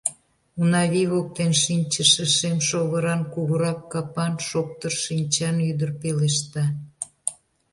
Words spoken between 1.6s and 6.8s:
шинчыше шем шовыран, кугурак капан, шоптыр шинчан ӱдыр пелешта.